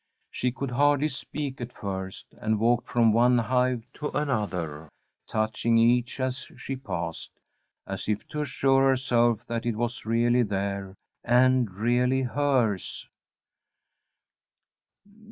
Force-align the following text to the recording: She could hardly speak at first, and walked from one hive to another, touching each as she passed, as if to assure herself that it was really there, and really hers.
She 0.31 0.51
could 0.51 0.71
hardly 0.71 1.09
speak 1.09 1.61
at 1.61 1.71
first, 1.71 2.33
and 2.39 2.59
walked 2.59 2.87
from 2.87 3.13
one 3.13 3.37
hive 3.37 3.85
to 3.93 4.09
another, 4.17 4.89
touching 5.27 5.77
each 5.77 6.19
as 6.19 6.47
she 6.57 6.75
passed, 6.75 7.29
as 7.85 8.09
if 8.09 8.27
to 8.29 8.41
assure 8.41 8.89
herself 8.89 9.45
that 9.45 9.63
it 9.63 9.75
was 9.75 10.03
really 10.03 10.41
there, 10.41 10.95
and 11.23 11.69
really 11.69 12.23
hers. 12.23 13.07